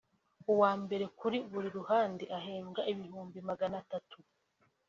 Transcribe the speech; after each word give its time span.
uwa 0.53 0.71
mbere 0.83 1.05
kuri 1.19 1.37
buri 1.51 1.69
ruhande 1.77 2.23
ahembwa 2.37 2.81
ibihumbi 2.91 3.39
magana 3.49 3.75
atatu 3.83 4.17